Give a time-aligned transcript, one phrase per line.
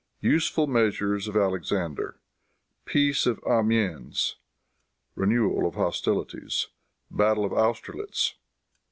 [0.23, 2.19] Useful Measures of Alexander.
[2.85, 4.37] Peace of Amiens.
[5.13, 6.69] Renewal of Hostilities.
[7.11, 8.33] Battle of Austerlitz.